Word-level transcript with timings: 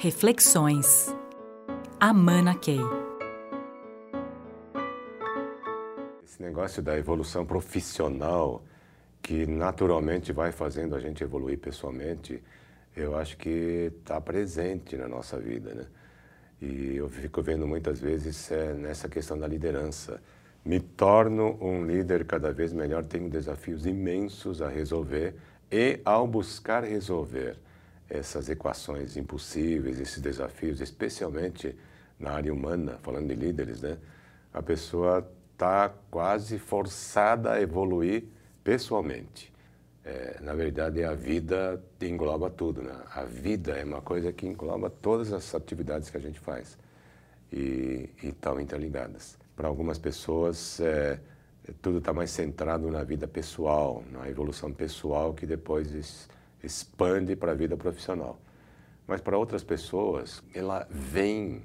Reflexões. 0.00 1.12
Amana 1.98 2.54
Key. 2.54 2.78
Esse 6.24 6.40
negócio 6.40 6.80
da 6.80 6.96
evolução 6.96 7.44
profissional, 7.44 8.62
que 9.20 9.44
naturalmente 9.44 10.32
vai 10.32 10.52
fazendo 10.52 10.94
a 10.94 11.00
gente 11.00 11.24
evoluir 11.24 11.58
pessoalmente, 11.58 12.40
eu 12.96 13.18
acho 13.18 13.36
que 13.38 13.90
está 13.98 14.20
presente 14.20 14.96
na 14.96 15.08
nossa 15.08 15.36
vida, 15.36 15.74
né? 15.74 15.86
E 16.62 16.94
eu 16.94 17.08
fico 17.08 17.42
vendo 17.42 17.66
muitas 17.66 17.98
vezes 18.00 18.52
é, 18.52 18.74
nessa 18.74 19.08
questão 19.08 19.36
da 19.36 19.48
liderança. 19.48 20.22
Me 20.64 20.78
torno 20.78 21.58
um 21.60 21.84
líder 21.84 22.24
cada 22.24 22.52
vez 22.52 22.72
melhor, 22.72 23.04
tenho 23.04 23.28
desafios 23.28 23.84
imensos 23.84 24.62
a 24.62 24.68
resolver 24.68 25.34
e, 25.72 26.00
ao 26.04 26.24
buscar 26.24 26.84
resolver 26.84 27.56
essas 28.08 28.48
equações 28.48 29.16
impossíveis, 29.16 30.00
esses 30.00 30.20
desafios, 30.20 30.80
especialmente 30.80 31.76
na 32.18 32.32
área 32.32 32.52
humana, 32.52 32.98
falando 33.02 33.28
de 33.28 33.34
líderes, 33.34 33.82
né? 33.82 33.98
A 34.52 34.62
pessoa 34.62 35.28
está 35.52 35.92
quase 36.10 36.58
forçada 36.58 37.52
a 37.52 37.60
evoluir 37.60 38.24
pessoalmente. 38.64 39.52
É, 40.04 40.38
na 40.40 40.54
verdade, 40.54 41.04
a 41.04 41.14
vida 41.14 41.82
engloba 42.00 42.48
tudo, 42.48 42.82
né? 42.82 42.94
A 43.14 43.24
vida 43.24 43.72
é 43.72 43.84
uma 43.84 44.00
coisa 44.00 44.32
que 44.32 44.46
engloba 44.46 44.88
todas 44.88 45.32
as 45.32 45.54
atividades 45.54 46.08
que 46.08 46.16
a 46.16 46.20
gente 46.20 46.40
faz 46.40 46.78
e 47.52 48.08
estão 48.22 48.60
interligadas. 48.60 49.36
Para 49.54 49.68
algumas 49.68 49.98
pessoas, 49.98 50.80
é, 50.80 51.18
tudo 51.82 51.98
está 51.98 52.12
mais 52.12 52.30
centrado 52.30 52.90
na 52.90 53.02
vida 53.02 53.28
pessoal, 53.28 54.02
na 54.10 54.28
evolução 54.28 54.72
pessoal 54.72 55.34
que 55.34 55.44
depois 55.44 56.28
expande 56.62 57.36
para 57.36 57.52
a 57.52 57.54
vida 57.54 57.76
profissional. 57.76 58.40
Mas 59.06 59.20
para 59.20 59.38
outras 59.38 59.64
pessoas, 59.64 60.42
ela 60.54 60.86
vem 60.90 61.62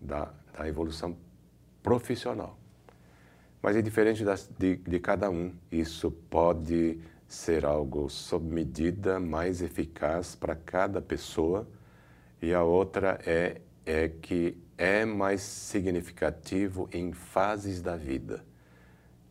da, 0.00 0.32
da 0.56 0.66
evolução 0.68 1.16
profissional. 1.82 2.58
Mas 3.62 3.76
é 3.76 3.82
diferente 3.82 4.24
das, 4.24 4.50
de, 4.58 4.76
de 4.76 4.98
cada 4.98 5.30
um. 5.30 5.54
Isso 5.70 6.10
pode 6.10 7.00
ser 7.28 7.64
algo 7.64 8.10
sob 8.10 8.44
medida, 8.46 9.18
mais 9.20 9.62
eficaz 9.62 10.34
para 10.34 10.54
cada 10.54 11.00
pessoa, 11.00 11.66
e 12.42 12.52
a 12.52 12.62
outra 12.62 13.18
é, 13.24 13.60
é 13.86 14.08
que 14.08 14.58
é 14.76 15.04
mais 15.04 15.40
significativo 15.40 16.88
em 16.92 17.12
fases 17.12 17.80
da 17.80 17.96
vida. 17.96 18.44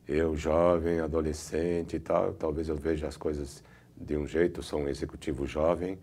Eu, 0.07 0.35
jovem, 0.35 0.99
adolescente 0.99 1.97
e 1.97 1.99
tal, 1.99 2.33
talvez 2.33 2.69
eu 2.69 2.75
veja 2.75 3.07
as 3.07 3.17
coisas 3.17 3.63
de 4.05 4.17
um 4.17 4.27
jeito, 4.27 4.61
sou 4.63 4.81
um 4.81 4.89
executivo 4.89 5.45
jovem, 5.45 5.97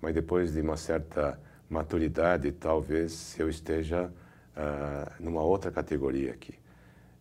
mas 0.00 0.14
depois 0.14 0.52
de 0.52 0.60
uma 0.60 0.76
certa 0.76 1.38
maturidade, 1.68 2.52
talvez 2.52 3.38
eu 3.38 3.48
esteja 3.48 4.12
uh, 4.56 5.22
numa 5.22 5.42
outra 5.42 5.70
categoria 5.70 6.32
aqui. 6.32 6.54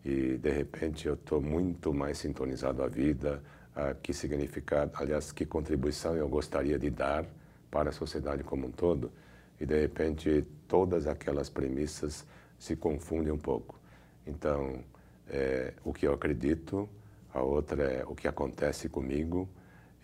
E, 0.04 0.38
de 0.38 0.52
repente, 0.52 1.08
eu 1.08 1.14
estou 1.14 1.42
muito 1.42 1.94
mais 1.94 2.18
sintonizado 2.18 2.84
à 2.84 2.88
vida, 2.88 3.42
uh, 3.76 3.96
que 4.02 4.14
significado, 4.14 4.92
aliás, 4.96 5.32
que 5.32 5.46
contribuição 5.46 6.16
eu 6.16 6.28
gostaria 6.28 6.78
de 6.78 6.90
dar 6.90 7.26
para 7.72 7.90
a 7.90 7.94
sociedade 7.94 8.44
como 8.44 8.68
um 8.68 8.72
todo. 8.72 9.12
E, 9.60 9.66
de 9.66 9.80
repente, 9.80 10.46
todas 10.68 11.08
aquelas 11.08 11.50
premissas 11.50 12.26
se 12.60 12.76
confundem 12.76 13.32
um 13.32 13.38
pouco. 13.38 13.80
Então, 14.28 14.84
é, 15.30 15.74
o 15.84 15.94
que 15.94 16.06
eu 16.08 16.14
acredito, 16.14 16.90
a 17.34 17.42
outra 17.42 17.84
é 17.84 18.06
o 18.06 18.16
que 18.16 18.28
acontece 18.28 18.90
comigo, 18.90 19.48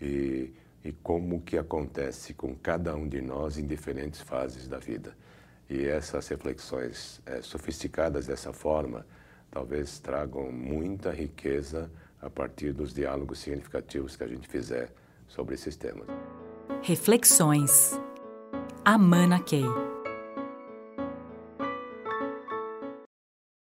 e, 0.00 0.52
e 0.84 0.92
como 1.02 1.40
que 1.42 1.58
acontece 1.58 2.34
com 2.34 2.54
cada 2.54 2.94
um 2.94 3.08
de 3.08 3.20
nós 3.20 3.58
em 3.58 3.66
diferentes 3.66 4.20
fases 4.20 4.66
da 4.66 4.78
vida. 4.78 5.16
E 5.68 5.84
essas 5.84 6.26
reflexões 6.28 7.20
é, 7.26 7.42
sofisticadas 7.42 8.26
dessa 8.26 8.52
forma 8.52 9.06
talvez 9.50 9.98
tragam 9.98 10.50
muita 10.52 11.10
riqueza 11.10 11.90
a 12.20 12.30
partir 12.30 12.72
dos 12.72 12.92
diálogos 12.92 13.38
significativos 13.38 14.16
que 14.16 14.24
a 14.24 14.28
gente 14.28 14.46
fizer 14.46 14.92
sobre 15.26 15.54
esses 15.54 15.76
temas. 15.76 16.06
Reflexões. 16.82 17.98
Amana 18.84 19.40
Key. 19.40 19.89